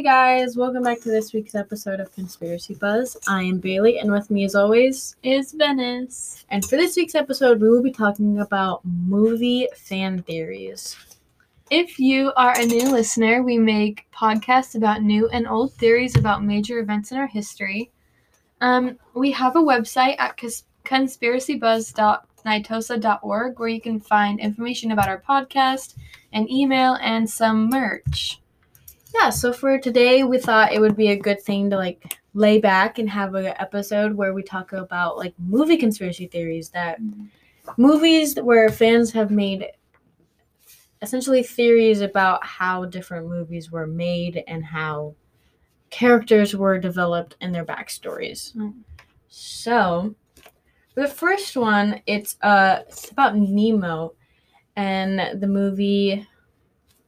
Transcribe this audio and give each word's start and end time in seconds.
Hey 0.00 0.04
guys, 0.04 0.56
welcome 0.56 0.84
back 0.84 1.02
to 1.02 1.10
this 1.10 1.34
week's 1.34 1.54
episode 1.54 2.00
of 2.00 2.10
Conspiracy 2.14 2.72
Buzz. 2.72 3.18
I 3.28 3.42
am 3.42 3.58
Bailey, 3.58 3.98
and 3.98 4.10
with 4.10 4.30
me, 4.30 4.46
as 4.46 4.54
always, 4.54 5.14
is 5.22 5.52
Venice. 5.52 6.46
And 6.48 6.64
for 6.64 6.76
this 6.76 6.96
week's 6.96 7.14
episode, 7.14 7.60
we 7.60 7.68
will 7.68 7.82
be 7.82 7.90
talking 7.90 8.40
about 8.40 8.80
movie 8.82 9.68
fan 9.76 10.22
theories. 10.22 10.96
If 11.68 11.98
you 11.98 12.32
are 12.38 12.58
a 12.58 12.64
new 12.64 12.90
listener, 12.90 13.42
we 13.42 13.58
make 13.58 14.06
podcasts 14.10 14.74
about 14.74 15.02
new 15.02 15.28
and 15.28 15.46
old 15.46 15.74
theories 15.74 16.16
about 16.16 16.44
major 16.44 16.78
events 16.78 17.12
in 17.12 17.18
our 17.18 17.26
history. 17.26 17.90
Um, 18.62 18.98
we 19.12 19.30
have 19.32 19.54
a 19.54 19.62
website 19.62 20.18
at 20.18 20.38
cons- 20.38 20.64
conspiracybuzz.nitosa.org 20.86 23.60
where 23.60 23.68
you 23.68 23.82
can 23.82 24.00
find 24.00 24.40
information 24.40 24.92
about 24.92 25.08
our 25.08 25.20
podcast, 25.20 25.96
an 26.32 26.50
email, 26.50 26.96
and 27.02 27.28
some 27.28 27.68
merch 27.68 28.40
yeah, 29.14 29.30
so 29.30 29.52
for 29.52 29.78
today, 29.78 30.24
we 30.24 30.38
thought 30.38 30.72
it 30.72 30.80
would 30.80 30.96
be 30.96 31.08
a 31.08 31.16
good 31.16 31.40
thing 31.40 31.70
to 31.70 31.76
like 31.76 32.18
lay 32.34 32.58
back 32.58 32.98
and 32.98 33.08
have 33.08 33.34
an 33.34 33.46
episode 33.58 34.14
where 34.14 34.32
we 34.32 34.42
talk 34.42 34.72
about 34.72 35.16
like 35.16 35.34
movie 35.38 35.76
conspiracy 35.76 36.26
theories 36.26 36.70
that 36.70 37.00
mm-hmm. 37.00 37.24
movies 37.76 38.36
where 38.36 38.68
fans 38.68 39.10
have 39.12 39.30
made 39.30 39.66
essentially 41.02 41.42
theories 41.42 42.02
about 42.02 42.44
how 42.44 42.84
different 42.84 43.26
movies 43.26 43.70
were 43.70 43.86
made 43.86 44.44
and 44.46 44.64
how 44.64 45.14
characters 45.88 46.54
were 46.54 46.78
developed 46.78 47.36
and 47.40 47.54
their 47.54 47.64
backstories. 47.64 48.54
Mm. 48.54 48.74
So, 49.28 50.14
the 50.94 51.08
first 51.08 51.56
one, 51.56 52.00
it's 52.06 52.36
uh 52.42 52.80
it's 52.88 53.10
about 53.10 53.36
Nemo 53.36 54.14
and 54.76 55.40
the 55.40 55.48
movie 55.48 56.26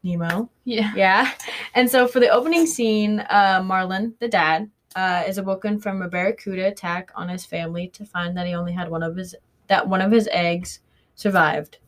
Nemo. 0.03 0.51
Yeah. 0.65 0.93
Yeah. 0.95 1.31
And 1.75 1.91
so 1.91 2.07
for 2.07 2.21
the 2.21 2.29
opening 2.29 2.67
scene, 2.67 3.21
uh, 3.31 3.63
Marlin, 3.65 4.15
the 4.21 4.29
dad, 4.29 4.71
uh, 4.97 5.25
is 5.27 5.39
awoken 5.39 5.79
from 5.79 6.03
a 6.03 6.09
barracuda 6.09 6.67
attack 6.67 7.11
on 7.15 7.29
his 7.29 7.47
family 7.47 7.89
to 7.89 8.05
find 8.05 8.37
that 8.37 8.47
he 8.47 8.55
only 8.55 8.73
had 8.73 8.91
one 8.91 9.03
of 9.03 9.17
his 9.17 9.35
that 9.69 9.89
one 9.89 10.03
of 10.03 10.13
his 10.13 10.29
eggs 10.33 10.81
survived, 11.15 11.79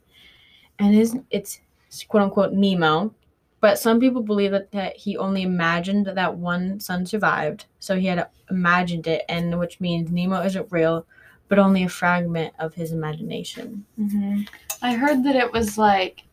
and 0.79 0.95
his 0.95 1.17
it's 1.31 1.61
quote 2.09 2.23
unquote 2.23 2.53
Nemo. 2.53 3.15
But 3.61 3.79
some 3.79 3.99
people 3.99 4.23
believe 4.23 4.51
that, 4.51 4.71
that 4.73 4.97
he 4.97 5.17
only 5.17 5.43
imagined 5.43 6.07
that 6.07 6.37
one 6.37 6.81
son 6.81 7.07
survived, 7.07 7.67
so 7.79 7.97
he 7.97 8.07
had 8.07 8.27
imagined 8.51 9.07
it, 9.07 9.23
and 9.29 9.59
which 9.59 9.81
means 9.81 10.11
Nemo 10.11 10.43
isn't 10.43 10.71
real, 10.71 11.07
but 11.49 11.59
only 11.59 11.85
a 11.85 11.89
fragment 11.89 12.55
of 12.59 12.75
his 12.75 12.93
imagination. 12.93 13.85
Mm-hmm. 13.99 14.43
I 14.83 14.95
heard 14.95 15.25
that 15.25 15.37
it 15.37 15.51
was 15.51 15.79
like 15.79 16.25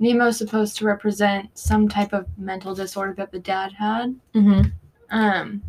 Nemo's 0.00 0.38
supposed 0.38 0.76
to 0.78 0.86
represent 0.86 1.56
some 1.56 1.88
type 1.88 2.12
of 2.12 2.26
mental 2.38 2.74
disorder 2.74 3.14
that 3.18 3.30
the 3.30 3.38
dad 3.38 3.72
had. 3.72 4.18
Mm-hmm. 4.34 4.70
Um. 5.10 5.62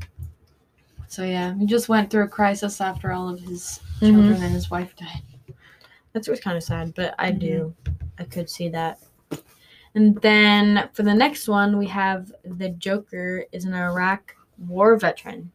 So 1.08 1.24
yeah, 1.24 1.54
he 1.58 1.66
just 1.66 1.90
went 1.90 2.10
through 2.10 2.24
a 2.24 2.30
crisis 2.30 2.80
after 2.80 3.12
all 3.12 3.28
of 3.28 3.40
his 3.40 3.82
mm-hmm. 4.00 4.16
children 4.16 4.44
and 4.44 4.54
his 4.54 4.72
wife 4.72 4.96
died. 4.96 5.56
That's 6.14 6.28
what's 6.28 6.42
kind 6.42 6.56
of 6.56 6.64
sad, 6.64 6.94
but 6.96 7.14
I 7.20 7.32
mm-hmm. 7.32 7.40
do, 7.40 7.76
I 8.18 8.24
could 8.24 8.50
see 8.50 8.70
that. 8.70 9.00
And 9.94 10.16
then 10.22 10.90
for 10.94 11.04
the 11.04 11.14
next 11.14 11.50
one, 11.50 11.78
we 11.78 11.88
have 11.88 12.32
the 12.46 12.70
Joker 12.70 13.46
is 13.52 13.66
an 13.66 13.74
Iraq 13.74 14.36
war 14.58 14.96
veteran. 14.96 15.52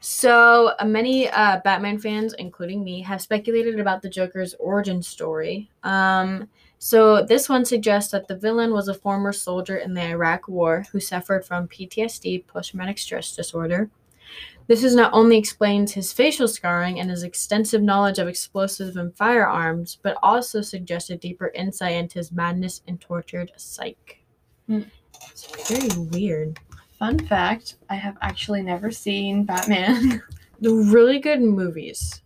So 0.00 0.74
uh, 0.78 0.84
many 0.84 1.30
uh, 1.30 1.60
Batman 1.64 1.98
fans, 1.98 2.34
including 2.34 2.82
me, 2.82 3.00
have 3.02 3.22
speculated 3.22 3.78
about 3.80 4.02
the 4.02 4.10
Joker's 4.10 4.54
origin 4.54 5.00
story. 5.00 5.70
Um, 5.82 6.48
so 6.84 7.22
this 7.22 7.48
one 7.48 7.64
suggests 7.64 8.10
that 8.10 8.26
the 8.26 8.34
villain 8.34 8.72
was 8.72 8.88
a 8.88 8.94
former 8.94 9.32
soldier 9.32 9.76
in 9.76 9.94
the 9.94 10.02
Iraq 10.02 10.48
War 10.48 10.84
who 10.90 10.98
suffered 10.98 11.44
from 11.44 11.68
PTSD, 11.68 12.44
post-traumatic 12.48 12.98
stress 12.98 13.36
disorder. 13.36 13.88
This 14.66 14.82
is 14.82 14.96
not 14.96 15.12
only 15.12 15.38
explains 15.38 15.92
his 15.92 16.12
facial 16.12 16.48
scarring 16.48 16.98
and 16.98 17.08
his 17.08 17.22
extensive 17.22 17.82
knowledge 17.82 18.18
of 18.18 18.26
explosives 18.26 18.96
and 18.96 19.16
firearms, 19.16 19.98
but 20.02 20.16
also 20.24 20.60
suggests 20.60 21.08
a 21.10 21.16
deeper 21.16 21.52
insight 21.54 21.92
into 21.92 22.18
his 22.18 22.32
madness 22.32 22.82
and 22.88 23.00
tortured 23.00 23.52
psyche. 23.54 24.24
Mm. 24.68 24.90
It's 25.30 25.68
very 25.68 25.88
weird. 26.10 26.58
Fun 26.98 27.16
fact: 27.28 27.76
I 27.90 27.94
have 27.94 28.16
actually 28.22 28.62
never 28.62 28.90
seen 28.90 29.44
Batman. 29.44 30.20
the 30.60 30.74
really 30.90 31.20
good 31.20 31.42
movies. 31.42 32.22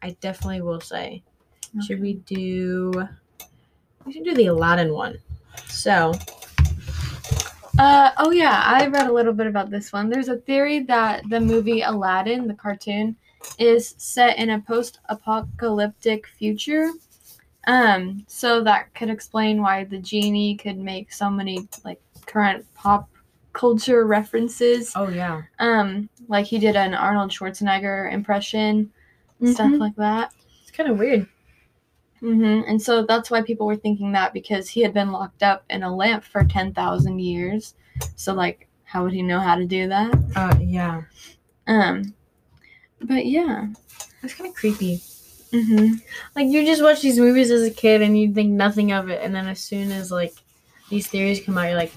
I 0.00 0.16
definitely 0.22 0.62
will 0.62 0.80
say. 0.80 1.22
Okay. 1.76 1.86
Should 1.86 2.00
we 2.00 2.14
do? 2.14 3.06
We 4.04 4.12
should 4.12 4.24
do 4.24 4.34
the 4.34 4.46
Aladdin 4.46 4.92
one. 4.92 5.18
So. 5.68 6.12
Uh, 7.78 8.10
oh 8.18 8.30
yeah, 8.30 8.62
I 8.64 8.86
read 8.86 9.06
a 9.06 9.12
little 9.12 9.32
bit 9.32 9.46
about 9.46 9.70
this 9.70 9.92
one. 9.92 10.10
There's 10.10 10.28
a 10.28 10.36
theory 10.36 10.80
that 10.80 11.22
the 11.30 11.40
movie 11.40 11.82
Aladdin, 11.82 12.46
the 12.46 12.54
cartoon, 12.54 13.16
is 13.58 13.94
set 13.98 14.38
in 14.38 14.50
a 14.50 14.60
post-apocalyptic 14.60 16.26
future. 16.26 16.90
Um, 17.66 18.24
so 18.26 18.62
that 18.64 18.92
could 18.94 19.08
explain 19.08 19.62
why 19.62 19.84
the 19.84 19.98
genie 19.98 20.56
could 20.56 20.78
make 20.78 21.12
so 21.12 21.30
many 21.30 21.68
like 21.84 22.00
current 22.26 22.66
pop 22.74 23.08
culture 23.52 24.04
references. 24.04 24.92
Oh 24.96 25.08
yeah. 25.08 25.42
Um, 25.58 26.08
like 26.28 26.46
he 26.46 26.58
did 26.58 26.76
an 26.76 26.94
Arnold 26.94 27.30
Schwarzenegger 27.30 28.12
impression, 28.12 28.92
mm-hmm. 29.40 29.52
stuff 29.52 29.72
like 29.72 29.96
that. 29.96 30.32
It's 30.62 30.70
kind 30.70 30.90
of 30.90 30.98
weird. 30.98 31.26
Mm-hmm. 32.22 32.70
And 32.70 32.80
so 32.80 33.04
that's 33.04 33.30
why 33.30 33.42
people 33.42 33.66
were 33.66 33.76
thinking 33.76 34.12
that 34.12 34.32
because 34.32 34.68
he 34.68 34.80
had 34.80 34.94
been 34.94 35.10
locked 35.10 35.42
up 35.42 35.64
in 35.70 35.82
a 35.82 35.94
lamp 35.94 36.22
for 36.22 36.44
10,000 36.44 37.18
years. 37.18 37.74
So, 38.14 38.32
like, 38.32 38.68
how 38.84 39.02
would 39.02 39.12
he 39.12 39.22
know 39.22 39.40
how 39.40 39.56
to 39.56 39.66
do 39.66 39.88
that? 39.88 40.14
Uh, 40.36 40.56
yeah. 40.60 41.02
Um, 41.66 42.14
but 43.00 43.26
yeah. 43.26 43.66
That's 44.20 44.34
kind 44.34 44.48
of 44.48 44.54
creepy. 44.54 44.98
Mm-hmm. 45.52 45.94
Like, 46.36 46.46
you 46.46 46.64
just 46.64 46.82
watch 46.82 47.02
these 47.02 47.18
movies 47.18 47.50
as 47.50 47.62
a 47.62 47.70
kid 47.70 48.02
and 48.02 48.18
you 48.18 48.32
think 48.32 48.50
nothing 48.50 48.92
of 48.92 49.10
it. 49.10 49.20
And 49.22 49.34
then 49.34 49.48
as 49.48 49.58
soon 49.58 49.90
as, 49.90 50.12
like, 50.12 50.34
these 50.90 51.08
theories 51.08 51.44
come 51.44 51.58
out, 51.58 51.66
you're 51.66 51.76
like, 51.76 51.92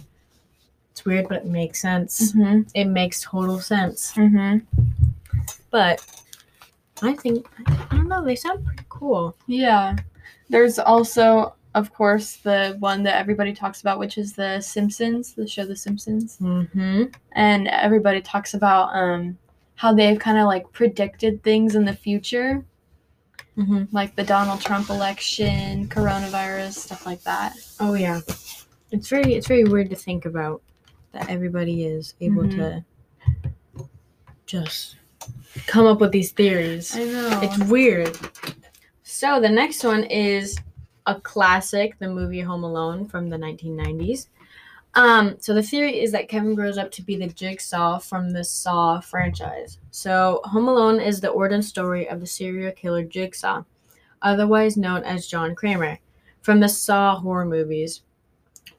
it's 0.92 1.06
weird, 1.06 1.28
but 1.28 1.40
it 1.40 1.46
makes 1.46 1.82
sense. 1.82 2.32
Mm-hmm. 2.34 2.62
It 2.74 2.86
makes 2.86 3.22
total 3.22 3.60
sense. 3.60 4.14
Mm-hmm. 4.14 4.60
But 5.70 6.04
I 7.02 7.14
think, 7.14 7.48
I 7.68 7.88
don't 7.92 8.08
know, 8.08 8.24
they 8.24 8.36
sound 8.36 8.66
pretty 8.66 8.86
cool. 8.90 9.36
Yeah. 9.46 9.98
There's 10.50 10.80
also, 10.80 11.56
of 11.74 11.94
course, 11.94 12.38
the 12.38 12.76
one 12.80 13.04
that 13.04 13.16
everybody 13.16 13.54
talks 13.54 13.82
about, 13.82 14.00
which 14.00 14.18
is 14.18 14.34
The 14.34 14.62
Simpsons, 14.62 15.34
the 15.34 15.48
show 15.48 15.66
The 15.66 15.76
Simpsons. 15.76 16.38
Mm-hmm. 16.38 17.06
And 17.34 17.68
everybody 17.68 18.22
talks 18.22 18.54
about 18.54 18.96
um, 18.96 19.38
how 19.76 19.94
they've 19.94 20.20
kind 20.20 20.38
of 20.38 20.46
like 20.46 20.72
predicted 20.72 21.44
things 21.44 21.76
in 21.76 21.86
the 21.86 21.96
future. 21.96 22.64
Mm-hmm. 23.58 23.86
Like 23.92 24.16
the 24.16 24.24
Donald 24.24 24.60
Trump 24.62 24.90
election, 24.90 25.88
coronavirus, 25.88 26.74
stuff 26.74 27.06
like 27.06 27.24
that. 27.24 27.56
Oh 27.80 27.94
yeah, 27.94 28.20
it's 28.92 29.08
very 29.08 29.34
it's 29.34 29.48
very 29.48 29.64
weird 29.64 29.90
to 29.92 29.96
think 29.96 30.26
about 30.26 30.62
that 31.14 31.30
everybody 31.30 31.86
is 31.86 32.16
able 32.20 32.44
mm-hmm. 32.44 32.60
to 32.60 33.86
just 34.46 34.98
come 35.68 35.86
up 35.86 36.02
with 36.02 36.12
these 36.12 36.34
theories. 36.34 36.96
I 36.98 37.06
know. 37.06 37.40
It's 37.44 37.58
weird. 37.70 38.18
So 39.18 39.40
the 39.40 39.48
next 39.48 39.82
one 39.82 40.04
is 40.04 40.60
a 41.06 41.16
classic, 41.22 41.98
the 42.00 42.10
movie 42.10 42.42
Home 42.42 42.66
Alone 42.66 43.08
from 43.08 43.30
the 43.30 43.38
1990s. 43.38 44.28
Um, 44.96 45.38
so 45.40 45.54
the 45.54 45.64
theory 45.64 46.02
is 46.02 46.12
that 46.12 46.28
Kevin 46.28 46.54
grows 46.54 46.78
up 46.78 46.92
to 46.92 47.02
be 47.02 47.16
the 47.16 47.28
jigsaw 47.28 47.98
from 47.98 48.32
the 48.32 48.44
Saw 48.44 49.00
franchise. 49.00 49.80
So 49.90 50.42
Home 50.44 50.68
Alone 50.68 51.00
is 51.00 51.22
the 51.22 51.30
origin 51.30 51.62
story 51.62 52.10
of 52.10 52.20
the 52.20 52.28
serial 52.28 52.74
killer 52.74 53.06
Jigsaw, 53.06 53.64
otherwise 54.22 54.76
known 54.76 55.06
as 55.06 55.28
John 55.28 55.56
Kramer, 55.56 55.98
from 56.42 56.60
the 56.60 56.68
Saw 56.68 57.18
horror 57.18 57.46
movies. 57.46 58.02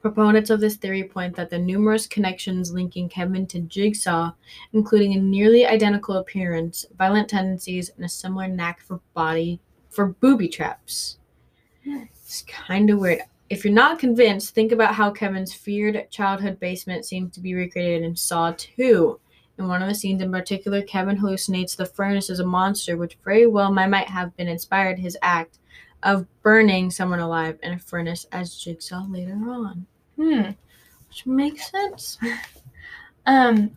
Proponents 0.01 0.51
of 0.51 0.59
this 0.59 0.75
theory 0.75 1.05
point 1.05 1.35
that 1.35 1.49
the 1.49 1.57
numerous 1.57 2.05
connections 2.05 2.71
linking 2.71 3.09
Kevin 3.09 3.47
to 3.47 3.61
Jigsaw, 3.61 4.33
including 4.73 5.13
a 5.13 5.19
nearly 5.19 5.65
identical 5.65 6.17
appearance, 6.17 6.85
violent 6.95 7.27
tendencies, 7.27 7.89
and 7.95 8.05
a 8.05 8.09
similar 8.09 8.47
knack 8.47 8.81
for 8.81 9.01
body 9.15 9.59
for 9.89 10.07
booby 10.07 10.47
traps. 10.47 11.17
It's 11.85 12.43
kind 12.43 12.89
of 12.89 12.99
weird. 12.99 13.21
If 13.49 13.63
you're 13.63 13.73
not 13.73 13.99
convinced, 13.99 14.53
think 14.53 14.71
about 14.73 14.93
how 14.93 15.11
Kevin's 15.11 15.53
feared 15.53 16.09
childhood 16.11 16.59
basement 16.59 17.05
seems 17.05 17.33
to 17.33 17.39
be 17.39 17.53
recreated 17.53 18.03
in 18.03 18.15
Saw 18.15 18.53
2. 18.57 19.19
In 19.57 19.67
one 19.67 19.81
of 19.81 19.87
the 19.87 19.95
scenes 19.95 20.21
in 20.21 20.31
particular, 20.31 20.81
Kevin 20.81 21.17
hallucinates 21.17 21.75
the 21.75 21.85
furnace 21.85 22.29
as 22.29 22.39
a 22.39 22.45
monster, 22.45 22.97
which 22.97 23.17
very 23.23 23.47
well 23.47 23.71
might, 23.71 23.87
might 23.87 24.07
have 24.07 24.35
been 24.35 24.47
inspired 24.47 24.99
his 24.99 25.17
act 25.21 25.59
of 26.03 26.27
burning 26.43 26.91
someone 26.91 27.19
alive 27.19 27.57
in 27.63 27.73
a 27.73 27.79
furnace 27.79 28.25
as 28.31 28.55
Jigsaw 28.55 29.05
later 29.09 29.33
on. 29.47 29.85
Hmm. 30.15 30.51
Which 31.07 31.25
makes 31.25 31.71
sense. 31.71 32.17
um, 33.25 33.71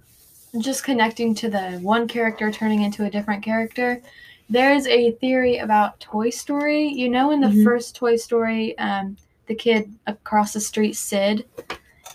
just 0.59 0.85
connecting 0.85 1.35
to 1.37 1.49
the 1.49 1.79
one 1.79 2.09
character 2.09 2.51
turning 2.51 2.83
into 2.83 3.05
a 3.05 3.11
different 3.11 3.43
character. 3.43 4.03
There's 4.51 4.87
a 4.89 5.13
theory 5.13 5.59
about 5.59 6.01
Toy 6.01 6.31
Story. 6.31 6.89
You 6.89 7.09
know, 7.09 7.31
in 7.31 7.41
the 7.41 7.47
mm-hmm. 7.47 7.65
first 7.65 7.95
Toy 7.97 8.17
Story, 8.17 8.77
um, 8.79 9.17
the 9.47 9.55
kid 9.55 9.93
across 10.07 10.53
the 10.53 10.61
street, 10.61 10.95
Sid, 10.97 11.45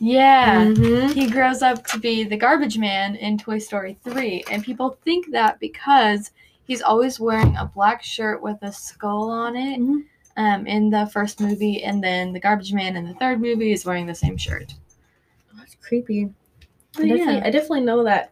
Yeah. 0.01 0.65
Mhm. 0.65 1.13
He 1.13 1.29
grows 1.29 1.61
up 1.61 1.85
to 1.87 1.97
be 1.99 2.25
the 2.25 2.35
garbage 2.35 2.77
man 2.77 3.15
in 3.15 3.37
Toy 3.37 3.59
Story 3.59 3.97
3. 4.03 4.43
And 4.51 4.61
people 4.63 4.97
think 5.05 5.31
that 5.31 5.57
because 5.61 6.31
he's 6.65 6.81
always 6.81 7.17
wearing 7.19 7.55
a 7.55 7.71
black 7.73 8.03
shirt 8.03 8.41
with 8.43 8.57
a 8.61 8.73
skull 8.73 9.29
on 9.29 9.55
it 9.55 9.79
Mhm. 9.79 10.03
um, 10.35 10.67
in 10.67 10.89
the 10.89 11.05
first 11.07 11.39
movie. 11.39 11.81
And 11.83 12.03
then 12.03 12.33
the 12.33 12.41
garbage 12.41 12.73
man 12.73 12.97
in 12.97 13.07
the 13.07 13.13
third 13.13 13.39
movie 13.39 13.71
is 13.71 13.85
wearing 13.85 14.05
the 14.05 14.15
same 14.15 14.35
shirt. 14.35 14.73
That's 15.57 15.75
creepy. 15.75 16.25
I 16.25 16.29
But 16.97 17.07
definitely, 17.07 17.35
yeah. 17.35 17.45
I 17.45 17.49
definitely 17.49 17.81
know 17.81 18.03
that. 18.03 18.31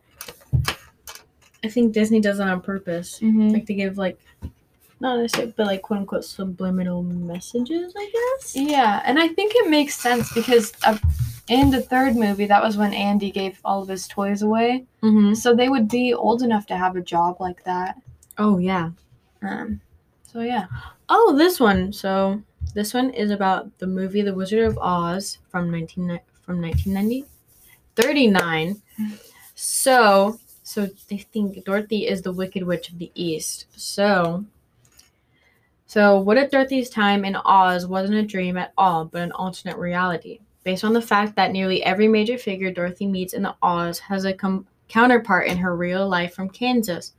I 1.63 1.69
think 1.69 1.93
Disney 1.93 2.19
does 2.19 2.39
it 2.39 2.47
on 2.47 2.61
purpose, 2.61 3.19
Mhm. 3.19 3.53
like 3.53 3.65
to 3.67 3.73
give 3.73 3.97
like, 3.97 4.19
not 4.99 5.19
necessarily, 5.19 5.53
but 5.55 5.67
like 5.67 5.81
quote 5.81 5.99
unquote 5.99 6.25
subliminal 6.25 7.03
messages. 7.03 7.93
I 7.97 8.09
guess. 8.11 8.55
Yeah, 8.55 9.01
and 9.05 9.19
I 9.19 9.27
think 9.29 9.53
it 9.55 9.69
makes 9.69 9.95
sense 9.99 10.33
because 10.33 10.73
uh, 10.85 10.97
in 11.49 11.69
the 11.71 11.81
third 11.81 12.15
movie, 12.15 12.45
that 12.47 12.63
was 12.63 12.77
when 12.77 12.93
Andy 12.93 13.31
gave 13.31 13.59
all 13.65 13.81
of 13.81 13.87
his 13.89 14.07
toys 14.07 14.41
away. 14.41 14.85
Mm-hmm. 15.01 15.33
So 15.35 15.55
they 15.55 15.69
would 15.69 15.87
be 15.89 16.13
old 16.13 16.41
enough 16.41 16.65
to 16.67 16.77
have 16.77 16.95
a 16.95 17.01
job 17.01 17.37
like 17.39 17.63
that. 17.65 17.95
Oh 18.37 18.57
yeah. 18.57 18.91
Um, 19.41 19.81
so 20.23 20.41
yeah. 20.41 20.67
Oh, 21.09 21.35
this 21.37 21.59
one. 21.59 21.91
So 21.93 22.41
this 22.73 22.93
one 22.93 23.09
is 23.11 23.29
about 23.31 23.77
the 23.77 23.87
movie 23.87 24.21
The 24.21 24.33
Wizard 24.33 24.65
of 24.65 24.77
Oz 24.79 25.37
from 25.49 25.69
nineteen 25.71 26.19
from 26.45 26.59
nineteen 26.61 26.93
ninety. 26.93 27.25
39. 27.95 28.81
So, 29.55 30.39
so 30.63 30.87
they 31.09 31.17
think 31.17 31.63
Dorothy 31.65 32.07
is 32.07 32.21
the 32.21 32.31
Wicked 32.31 32.63
Witch 32.63 32.89
of 32.89 32.97
the 32.97 33.11
East. 33.13 33.67
So, 33.75 34.45
so 35.85 36.19
what 36.19 36.37
if 36.37 36.49
Dorothy's 36.49 36.89
time 36.89 37.25
in 37.25 37.35
Oz 37.35 37.85
wasn't 37.85 38.17
a 38.17 38.23
dream 38.23 38.57
at 38.57 38.71
all, 38.77 39.05
but 39.05 39.21
an 39.21 39.33
alternate 39.33 39.77
reality? 39.77 40.39
Based 40.63 40.85
on 40.85 40.93
the 40.93 41.01
fact 41.01 41.35
that 41.35 41.51
nearly 41.51 41.83
every 41.83 42.07
major 42.07 42.37
figure 42.37 42.71
Dorothy 42.71 43.05
meets 43.05 43.33
in 43.33 43.43
the 43.43 43.55
Oz 43.61 43.99
has 43.99 44.23
a 44.23 44.33
com- 44.33 44.65
counterpart 44.87 45.47
in 45.47 45.57
her 45.57 45.75
real 45.75 46.07
life 46.07 46.33
from 46.33 46.49
Kansas. 46.49 47.11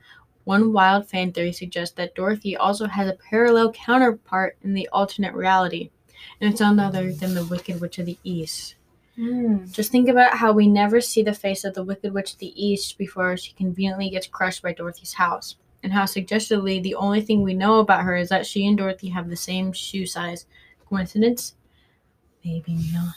One 0.44 0.72
wild 0.72 1.08
fan 1.08 1.32
theory 1.32 1.52
suggests 1.52 1.94
that 1.96 2.14
Dorothy 2.14 2.56
also 2.56 2.86
has 2.86 3.08
a 3.08 3.18
parallel 3.30 3.72
counterpart 3.72 4.56
in 4.62 4.72
the 4.72 4.88
alternate 4.90 5.34
reality, 5.34 5.90
and 6.40 6.50
it's 6.50 6.60
none 6.60 6.80
other 6.80 7.12
than 7.12 7.34
the 7.34 7.44
Wicked 7.44 7.80
Witch 7.80 7.98
of 7.98 8.06
the 8.06 8.18
East. 8.24 8.76
Mm. 9.18 9.70
Just 9.70 9.92
think 9.92 10.08
about 10.08 10.36
how 10.36 10.52
we 10.52 10.66
never 10.66 11.00
see 11.00 11.22
the 11.22 11.32
face 11.32 11.64
of 11.64 11.74
the 11.74 11.84
Wicked 11.84 12.12
Witch 12.12 12.32
of 12.32 12.38
the 12.38 12.52
East 12.62 12.98
before 12.98 13.36
she 13.36 13.52
conveniently 13.52 14.10
gets 14.10 14.26
crushed 14.26 14.62
by 14.62 14.72
Dorothy's 14.72 15.12
house, 15.12 15.56
and 15.82 15.92
how 15.92 16.04
suggestively 16.04 16.80
the 16.80 16.96
only 16.96 17.20
thing 17.20 17.42
we 17.42 17.54
know 17.54 17.78
about 17.78 18.02
her 18.02 18.16
is 18.16 18.28
that 18.30 18.46
she 18.46 18.66
and 18.66 18.76
Dorothy 18.76 19.08
have 19.08 19.28
the 19.28 19.36
same 19.36 19.72
shoe 19.72 20.06
size. 20.06 20.46
Coincidence? 20.88 21.54
Maybe 22.44 22.78
not. 22.92 23.14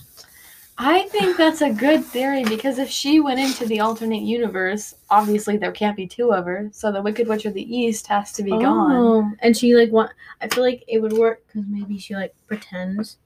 I 0.79 1.07
think 1.07 1.37
that's 1.37 1.61
a 1.61 1.73
good 1.73 2.05
theory 2.05 2.43
because 2.43 2.77
if 2.77 2.87
she 2.87 3.19
went 3.19 3.39
into 3.39 3.65
the 3.65 3.79
alternate 3.79 4.21
universe, 4.21 4.93
obviously 5.09 5.57
there 5.57 5.71
can't 5.71 5.97
be 5.97 6.05
two 6.05 6.31
of 6.31 6.45
her. 6.45 6.69
So 6.71 6.91
the 6.91 7.01
Wicked 7.01 7.27
Witch 7.27 7.45
of 7.45 7.55
the 7.55 7.75
East 7.75 8.05
has 8.07 8.31
to 8.33 8.43
be 8.43 8.51
gone. 8.51 8.91
Oh, 8.95 9.31
and 9.39 9.57
she 9.57 9.75
like 9.75 9.91
want. 9.91 10.11
I 10.39 10.47
feel 10.47 10.63
like 10.63 10.83
it 10.87 10.99
would 10.99 11.13
work 11.13 11.41
because 11.47 11.67
maybe 11.67 11.97
she 11.97 12.13
like 12.13 12.35
pretends 12.45 13.17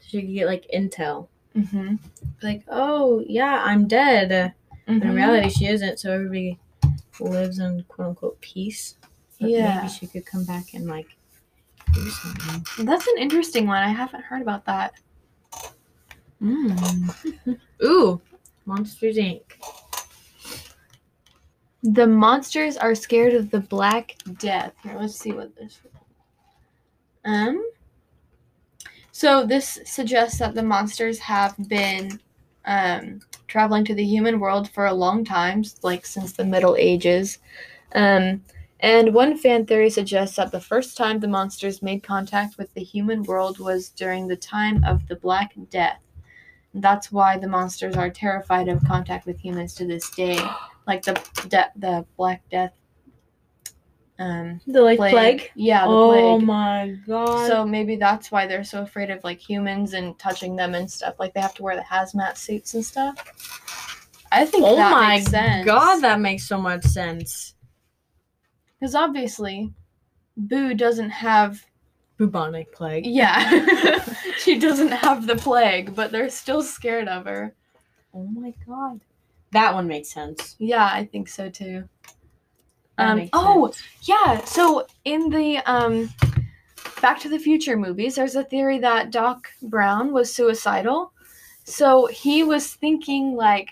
she 0.00 0.20
could 0.20 0.34
get 0.34 0.46
like 0.46 0.66
intel. 0.74 1.28
Mm-hmm. 1.56 1.96
Like, 2.42 2.62
oh 2.68 3.24
yeah, 3.26 3.62
I'm 3.64 3.88
dead. 3.88 4.54
Mm-hmm. 4.88 5.02
In 5.02 5.14
reality, 5.14 5.50
she 5.50 5.66
isn't. 5.66 5.98
So 5.98 6.12
everybody 6.12 6.58
lives 7.20 7.58
in 7.58 7.84
quote 7.88 8.08
unquote 8.08 8.40
peace. 8.40 8.96
But 9.40 9.50
Yeah. 9.50 9.76
Maybe 9.76 9.88
she 9.88 10.06
could 10.06 10.26
come 10.26 10.44
back 10.44 10.74
and 10.74 10.86
like 10.86 11.16
do 11.92 12.08
something. 12.08 12.84
That's 12.84 13.06
an 13.06 13.18
interesting 13.18 13.66
one. 13.66 13.82
I 13.82 13.88
haven't 13.88 14.24
heard 14.24 14.42
about 14.42 14.64
that. 14.66 14.94
Mm. 16.42 17.58
Ooh, 17.84 18.20
Monsters 18.64 19.16
Inc. 19.16 19.42
The 21.82 22.06
monsters 22.06 22.76
are 22.76 22.94
scared 22.94 23.34
of 23.34 23.50
the 23.50 23.60
Black 23.60 24.16
Death. 24.38 24.74
Here, 24.82 24.96
let's 24.98 25.16
see 25.16 25.32
what 25.32 25.54
this. 25.56 25.80
One. 27.22 27.48
Um. 27.48 27.70
So 29.20 29.44
this 29.44 29.78
suggests 29.84 30.38
that 30.38 30.54
the 30.54 30.62
monsters 30.62 31.18
have 31.18 31.54
been 31.68 32.18
um, 32.64 33.20
traveling 33.48 33.84
to 33.84 33.94
the 33.94 34.02
human 34.02 34.40
world 34.40 34.70
for 34.70 34.86
a 34.86 34.94
long 34.94 35.26
time, 35.26 35.62
like 35.82 36.06
since 36.06 36.32
the 36.32 36.46
Middle 36.46 36.74
Ages. 36.78 37.38
Um, 37.94 38.42
and 38.80 39.12
one 39.12 39.36
fan 39.36 39.66
theory 39.66 39.90
suggests 39.90 40.36
that 40.36 40.52
the 40.52 40.60
first 40.62 40.96
time 40.96 41.20
the 41.20 41.28
monsters 41.28 41.82
made 41.82 42.02
contact 42.02 42.56
with 42.56 42.72
the 42.72 42.82
human 42.82 43.22
world 43.24 43.58
was 43.58 43.90
during 43.90 44.26
the 44.26 44.36
time 44.36 44.82
of 44.84 45.06
the 45.06 45.16
Black 45.16 45.52
Death. 45.68 46.00
That's 46.72 47.12
why 47.12 47.36
the 47.36 47.46
monsters 47.46 47.96
are 47.96 48.08
terrified 48.08 48.68
of 48.68 48.82
contact 48.84 49.26
with 49.26 49.38
humans 49.38 49.74
to 49.74 49.84
this 49.84 50.08
day 50.12 50.38
like 50.86 51.02
the 51.02 51.12
de- 51.46 51.72
the 51.76 52.06
Black 52.16 52.40
Death. 52.48 52.72
Um, 54.20 54.60
The 54.66 54.82
like 54.82 54.98
plague. 54.98 55.12
plague. 55.12 55.50
Yeah, 55.54 55.86
the 55.86 55.90
oh 55.92 56.36
plague. 56.36 56.46
my 56.46 56.94
god. 57.06 57.48
So 57.48 57.66
maybe 57.66 57.96
that's 57.96 58.30
why 58.30 58.46
they're 58.46 58.62
so 58.64 58.82
afraid 58.82 59.10
of 59.10 59.24
like 59.24 59.40
humans 59.40 59.94
and 59.94 60.16
touching 60.18 60.54
them 60.56 60.74
and 60.74 60.88
stuff. 60.90 61.14
Like 61.18 61.32
they 61.34 61.40
have 61.40 61.54
to 61.54 61.62
wear 61.62 61.74
the 61.74 61.82
hazmat 61.82 62.36
suits 62.36 62.74
and 62.74 62.84
stuff. 62.84 63.16
I 64.30 64.44
think 64.44 64.64
oh 64.66 64.76
that 64.76 64.92
my 64.92 65.16
makes 65.16 65.30
sense. 65.30 65.64
god, 65.64 66.00
that 66.02 66.20
makes 66.20 66.46
so 66.46 66.58
much 66.60 66.84
sense. 66.84 67.54
because 68.78 68.94
obviously, 68.94 69.72
Boo 70.36 70.74
doesn't 70.74 71.10
have. 71.10 71.64
Bubonic 72.18 72.70
plague. 72.74 73.06
Yeah, 73.06 73.40
she 74.38 74.58
doesn't 74.58 74.92
have 74.92 75.26
the 75.26 75.36
plague, 75.36 75.94
but 75.96 76.12
they're 76.12 76.28
still 76.28 76.62
scared 76.62 77.08
of 77.08 77.24
her. 77.24 77.54
Oh 78.12 78.24
my 78.26 78.52
god. 78.68 79.00
That 79.52 79.72
one 79.74 79.88
makes 79.88 80.10
sense. 80.12 80.54
Yeah, 80.58 80.84
I 80.92 81.06
think 81.06 81.26
so 81.28 81.48
too. 81.48 81.88
Um, 83.00 83.28
oh, 83.32 83.72
yeah. 84.02 84.44
So 84.44 84.86
in 85.04 85.30
the 85.30 85.58
um, 85.70 86.10
Back 87.00 87.20
to 87.20 87.28
the 87.28 87.38
Future 87.38 87.76
movies, 87.76 88.14
there's 88.14 88.36
a 88.36 88.44
theory 88.44 88.78
that 88.78 89.10
Doc 89.10 89.48
Brown 89.62 90.12
was 90.12 90.32
suicidal. 90.32 91.12
So 91.64 92.06
he 92.06 92.42
was 92.42 92.74
thinking 92.74 93.34
like, 93.34 93.70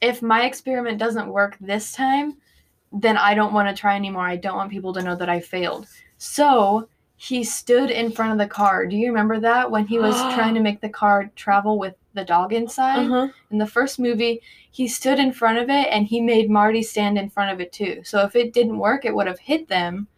if 0.00 0.22
my 0.22 0.44
experiment 0.44 0.98
doesn't 0.98 1.28
work 1.28 1.56
this 1.60 1.92
time, 1.92 2.36
then 2.92 3.16
I 3.16 3.34
don't 3.34 3.52
want 3.52 3.68
to 3.68 3.80
try 3.80 3.96
anymore. 3.96 4.26
I 4.26 4.36
don't 4.36 4.56
want 4.56 4.70
people 4.70 4.92
to 4.94 5.02
know 5.02 5.16
that 5.16 5.28
I 5.28 5.40
failed. 5.40 5.86
So 6.18 6.88
he 7.16 7.44
stood 7.44 7.90
in 7.90 8.12
front 8.12 8.32
of 8.32 8.38
the 8.38 8.46
car. 8.46 8.86
Do 8.86 8.96
you 8.96 9.08
remember 9.08 9.40
that 9.40 9.70
when 9.70 9.86
he 9.86 9.98
was 9.98 10.14
trying 10.34 10.54
to 10.54 10.60
make 10.60 10.80
the 10.80 10.88
car 10.88 11.30
travel 11.36 11.78
with 11.78 11.94
the 12.14 12.24
dog 12.24 12.52
inside? 12.52 13.06
Uh-huh. 13.06 13.28
in 13.50 13.58
the 13.58 13.66
first 13.66 13.98
movie, 13.98 14.40
he 14.70 14.88
stood 14.88 15.18
in 15.18 15.32
front 15.32 15.58
of 15.58 15.68
it 15.68 15.88
and 15.90 16.06
he 16.06 16.20
made 16.20 16.48
Marty 16.50 16.82
stand 16.82 17.18
in 17.18 17.28
front 17.30 17.52
of 17.52 17.60
it 17.60 17.72
too. 17.72 18.02
So 18.04 18.20
if 18.24 18.34
it 18.36 18.52
didn't 18.52 18.78
work, 18.78 19.04
it 19.04 19.14
would 19.14 19.26
have 19.26 19.38
hit 19.38 19.68
them 19.68 20.08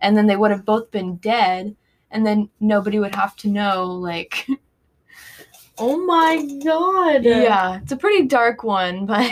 and 0.00 0.16
then 0.16 0.26
they 0.26 0.36
would 0.36 0.50
have 0.50 0.64
both 0.64 0.90
been 0.90 1.16
dead 1.16 1.74
and 2.10 2.24
then 2.26 2.50
nobody 2.60 2.98
would 2.98 3.14
have 3.14 3.36
to 3.36 3.48
know 3.48 3.86
like 3.86 4.46
Oh 5.78 6.04
my 6.04 6.36
god. 6.64 7.24
yeah, 7.24 7.80
it's 7.82 7.90
a 7.92 7.96
pretty 7.96 8.26
dark 8.26 8.62
one, 8.62 9.06
but 9.06 9.30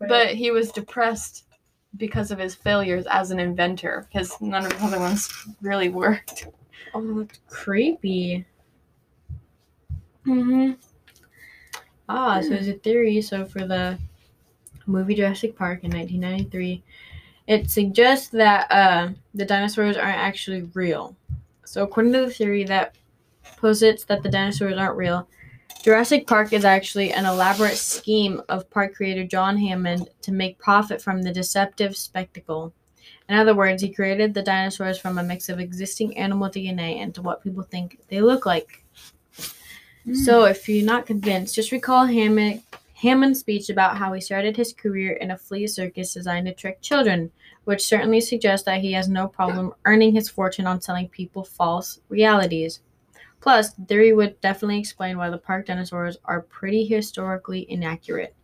but 0.00 0.28
he 0.34 0.50
was 0.50 0.72
depressed 0.72 1.44
because 1.96 2.32
of 2.32 2.38
his 2.40 2.54
failures 2.54 3.06
as 3.08 3.30
an 3.30 3.38
inventor 3.38 4.08
because 4.12 4.40
none 4.40 4.66
of 4.66 4.72
his 4.72 4.82
other 4.82 4.98
ones 4.98 5.32
really 5.62 5.88
worked. 5.88 6.48
oh, 6.94 7.22
that's 7.22 7.38
creepy. 7.48 8.44
Mhm. 10.26 10.76
Ah, 12.08 12.40
so 12.40 12.54
it's 12.54 12.68
a 12.68 12.72
theory. 12.74 13.20
So 13.22 13.44
for 13.44 13.66
the 13.66 13.98
movie 14.86 15.14
Jurassic 15.14 15.56
Park 15.56 15.84
in 15.84 15.92
1993, 15.92 16.82
it 17.46 17.70
suggests 17.70 18.28
that 18.30 18.70
uh, 18.70 19.10
the 19.34 19.44
dinosaurs 19.44 19.96
aren't 19.96 20.18
actually 20.18 20.62
real. 20.74 21.16
So 21.66 21.84
according 21.84 22.12
to 22.14 22.20
the 22.26 22.30
theory 22.32 22.64
that 22.64 22.96
posits 23.58 24.04
that 24.06 24.22
the 24.22 24.30
dinosaurs 24.30 24.78
aren't 24.78 24.96
real, 24.98 25.28
Jurassic 25.82 26.26
Park 26.26 26.52
is 26.52 26.64
actually 26.64 27.12
an 27.12 27.26
elaborate 27.26 27.76
scheme 27.76 28.42
of 28.48 28.70
park 28.70 28.94
creator 28.94 29.24
John 29.26 29.58
Hammond 29.58 30.10
to 30.22 30.32
make 30.32 30.58
profit 30.58 31.02
from 31.02 31.22
the 31.22 31.32
deceptive 31.32 31.96
spectacle. 31.96 32.72
In 33.28 33.36
other 33.36 33.54
words, 33.54 33.82
he 33.82 33.92
created 33.92 34.34
the 34.34 34.42
dinosaurs 34.42 34.98
from 34.98 35.18
a 35.18 35.22
mix 35.24 35.48
of 35.48 35.60
existing 35.60 36.16
animal 36.18 36.50
DNA 36.50 36.98
into 36.98 37.22
what 37.22 37.42
people 37.42 37.64
think 37.64 38.00
they 38.08 38.20
look 38.22 38.46
like. 38.46 38.84
So, 40.12 40.44
if 40.44 40.68
you're 40.68 40.84
not 40.84 41.06
convinced, 41.06 41.54
just 41.54 41.72
recall 41.72 42.04
Hammond, 42.04 42.62
Hammond's 42.94 43.40
speech 43.40 43.70
about 43.70 43.96
how 43.96 44.12
he 44.12 44.20
started 44.20 44.56
his 44.56 44.72
career 44.72 45.12
in 45.12 45.30
a 45.30 45.38
flea 45.38 45.66
circus 45.66 46.12
designed 46.12 46.46
to 46.46 46.52
trick 46.52 46.82
children, 46.82 47.30
which 47.64 47.86
certainly 47.86 48.20
suggests 48.20 48.66
that 48.66 48.82
he 48.82 48.92
has 48.92 49.08
no 49.08 49.26
problem 49.26 49.72
earning 49.86 50.14
his 50.14 50.28
fortune 50.28 50.66
on 50.66 50.82
selling 50.82 51.08
people 51.08 51.42
false 51.42 52.00
realities. 52.10 52.80
Plus, 53.40 53.72
the 53.72 53.84
theory 53.84 54.12
would 54.12 54.40
definitely 54.40 54.78
explain 54.78 55.16
why 55.16 55.30
the 55.30 55.38
park 55.38 55.66
dinosaurs 55.66 56.18
are 56.24 56.42
pretty 56.42 56.84
historically 56.84 57.70
inaccurate. 57.70 58.34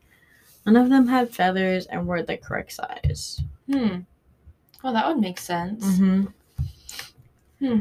None 0.67 0.77
of 0.77 0.91
them 0.91 1.09
had 1.09 1.35
feathers 1.35 1.87
and 1.87 2.07
were 2.07 2.23
the 2.23 2.37
correct 2.37 2.73
size. 2.73 3.43
Hmm. 3.71 4.01
Well, 4.83 4.93
that 4.93 5.07
would 5.09 5.19
make 5.19 5.39
sense. 5.39 5.85
Mm-hmm. 5.85 6.25
Hmm. 7.67 7.81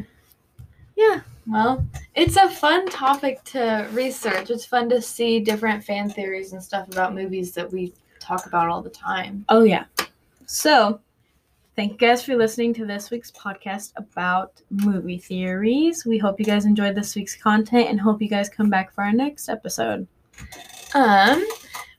Yeah, 1.00 1.22
Well, 1.48 1.86
it's 2.14 2.36
a 2.36 2.50
fun 2.50 2.86
topic 2.90 3.42
to 3.46 3.88
research. 3.94 4.50
It's 4.50 4.66
fun 4.66 4.90
to 4.90 5.02
see 5.02 5.40
different 5.40 5.82
fan 5.82 6.10
theories 6.10 6.52
and 6.52 6.62
stuff 6.62 6.90
about 6.90 7.16
movies 7.16 7.54
that 7.54 7.72
we 7.72 7.94
talk 8.20 8.48
about 8.48 8.68
all 8.68 8.82
the 8.82 8.90
time. 8.90 9.46
Oh, 9.48 9.64
yeah. 9.64 9.86
So, 10.46 11.00
thank 11.78 11.94
you 11.94 11.98
guys 11.98 12.22
for 12.22 12.36
listening 12.36 12.74
to 12.74 12.86
this 12.86 13.12
week's 13.12 13.32
podcast 13.32 13.94
about 13.96 14.62
movie 14.70 15.20
theories. 15.20 16.06
We 16.06 16.18
hope 16.18 16.38
you 16.38 16.46
guys 16.46 16.66
enjoyed 16.66 16.96
this 16.96 17.16
week's 17.16 17.36
content 17.38 17.88
and 17.88 17.98
hope 17.98 18.22
you 18.22 18.28
guys 18.28 18.50
come 18.50 18.70
back 18.70 18.94
for 18.94 19.06
our 19.06 19.14
next 19.14 19.48
episode. 19.48 20.06
Um, 20.94 21.48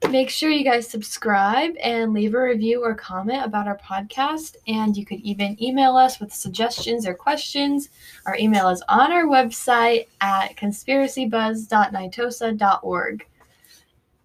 make 0.09 0.31
sure 0.31 0.51
you 0.51 0.65
guys 0.65 0.89
subscribe 0.89 1.73
and 1.83 2.13
leave 2.13 2.35
a 2.35 2.43
review 2.43 2.83
or 2.83 2.95
comment 2.95 3.45
about 3.45 3.69
our 3.69 3.79
podcast. 3.79 4.57
And 4.67 4.97
you 4.97 5.05
could 5.05 5.21
even 5.21 5.63
email 5.63 5.97
us 5.97 6.19
with 6.21 6.33
suggestions 6.33 7.07
or 7.07 7.15
questions. 7.15 7.91
Our 8.27 8.37
email 8.37 8.69
is 8.69 8.83
on 8.89 9.13
our 9.13 9.27
website 9.27 10.07
at 10.21 10.57
conspiracybuzz.nitosa.org. 10.57 13.27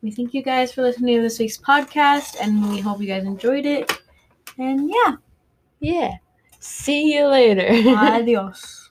We 0.01 0.11
thank 0.11 0.33
you 0.33 0.43
guys 0.43 0.71
for 0.71 0.81
listening 0.81 1.17
to 1.17 1.23
this 1.23 1.39
week's 1.39 1.57
podcast 1.57 2.37
and 2.39 2.69
we 2.69 2.79
hope 2.79 3.01
you 3.01 3.07
guys 3.07 3.25
enjoyed 3.25 3.65
it. 3.65 3.91
And 4.57 4.89
yeah, 4.89 5.15
Yeah. 5.79 6.13
See 6.59 7.13
you 7.13 7.27
later. 7.27 7.67
adios. 7.97 8.84